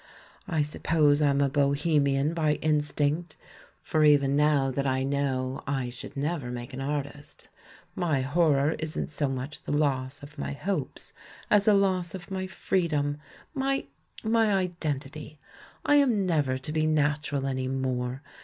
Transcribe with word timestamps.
I 0.47 0.63
suppose 0.63 1.21
I'm 1.21 1.41
a 1.41 1.47
bohemian 1.47 2.33
by 2.33 2.53
THE 2.53 2.57
MAN 2.65 2.69
WHO 2.71 2.73
UNDERSTOOD 2.77 3.05
WOMEN 3.05 3.17
5 3.19 3.19
instinct, 3.27 3.37
for 3.83 4.03
even 4.03 4.35
now 4.35 4.71
that 4.71 4.87
I 4.87 5.03
know 5.03 5.63
I 5.67 5.91
should 5.91 6.17
never 6.17 6.49
make 6.49 6.73
an 6.73 6.81
artist, 6.81 7.49
my 7.93 8.21
horror 8.21 8.75
isn't 8.79 9.11
so 9.11 9.29
much 9.29 9.61
the 9.61 9.71
loss 9.71 10.23
of 10.23 10.39
my 10.39 10.53
hopes 10.53 11.13
as 11.51 11.65
the 11.65 11.75
loss 11.75 12.15
of 12.15 12.31
my 12.31 12.47
freedom, 12.47 13.19
my— 13.53 13.85
my 14.23 14.51
identity; 14.51 15.37
I 15.85 15.97
am 15.97 16.25
never 16.25 16.57
to 16.57 16.71
be 16.71 16.87
natural 16.87 17.45
any 17.45 17.67
more. 17.67 18.23